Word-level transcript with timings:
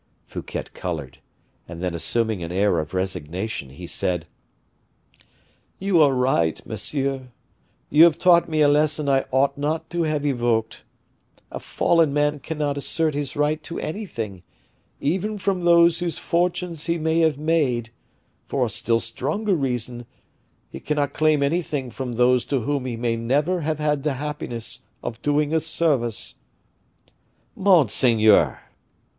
Fouquet 0.25 0.63
colored, 0.73 1.19
and 1.67 1.83
then 1.83 1.93
assuming 1.93 2.41
an 2.41 2.51
air 2.51 2.79
of 2.79 2.95
resignation, 2.95 3.69
he 3.69 3.85
said: 3.85 4.27
"You 5.77 6.01
are 6.01 6.11
right, 6.11 6.59
monsieur; 6.65 7.27
you 7.91 8.05
have 8.05 8.17
taught 8.17 8.49
me 8.49 8.61
a 8.61 8.67
lesson 8.67 9.07
I 9.07 9.25
ought 9.29 9.59
not 9.59 9.91
to 9.91 10.01
have 10.01 10.25
evoked. 10.25 10.85
A 11.51 11.59
fallen 11.59 12.11
man 12.11 12.39
cannot 12.39 12.79
assert 12.79 13.13
his 13.13 13.35
right 13.35 13.61
to 13.61 13.77
anything, 13.77 14.41
even 14.99 15.37
from 15.37 15.65
those 15.65 15.99
whose 15.99 16.17
fortunes 16.17 16.87
he 16.87 16.97
may 16.97 17.19
have 17.19 17.37
made; 17.37 17.91
for 18.47 18.65
a 18.65 18.69
still 18.69 18.99
stronger 18.99 19.53
reason, 19.53 20.07
he 20.71 20.79
cannot 20.79 21.13
claim 21.13 21.43
anything 21.43 21.91
from 21.91 22.13
those 22.13 22.43
to 22.45 22.61
whom 22.61 22.85
he 22.85 22.97
may 22.97 23.15
never 23.17 23.61
have 23.61 23.77
had 23.77 24.01
the 24.01 24.15
happiness 24.15 24.79
of 25.03 25.21
doing 25.21 25.53
a 25.53 25.59
service." 25.59 26.37
"Monseigneur!" 27.55 28.61